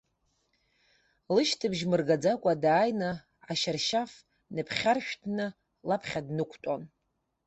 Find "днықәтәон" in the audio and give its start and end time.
6.25-6.81